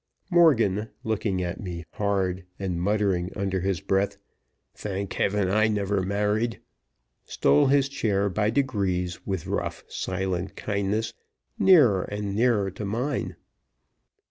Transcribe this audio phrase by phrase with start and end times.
[0.31, 4.17] Morgan, looking at me hard, and muttering under his breath,
[4.73, 6.59] "Thank Heaven, I never married!"
[7.23, 11.13] stole his chair by degrees, with rough, silent kindness,
[11.59, 13.35] nearer and nearer to mine.